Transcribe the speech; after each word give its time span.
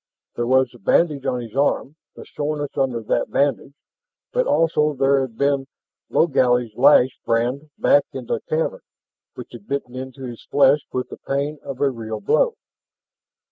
There 0.35 0.47
was 0.47 0.71
the 0.71 0.79
bandage 0.79 1.27
on 1.27 1.41
his 1.41 1.55
arm, 1.55 1.95
the 2.15 2.25
soreness 2.25 2.75
under 2.75 3.03
that 3.03 3.29
bandage. 3.29 3.75
But 4.33 4.47
also 4.47 4.95
there 4.95 5.21
had 5.21 5.37
been 5.37 5.67
Logally's 6.09 6.75
lash 6.75 7.19
brand 7.23 7.69
back 7.77 8.05
in 8.11 8.25
the 8.25 8.39
cavern, 8.49 8.81
which 9.35 9.51
had 9.51 9.67
bitten 9.67 9.93
into 9.95 10.23
his 10.23 10.41
flesh 10.43 10.79
with 10.91 11.09
the 11.09 11.17
pain 11.17 11.59
of 11.61 11.79
a 11.81 11.91
real 11.91 12.19
blow. 12.19 12.55